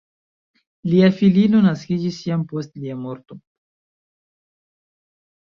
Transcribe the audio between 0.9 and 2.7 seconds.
Lia filino naskiĝis jam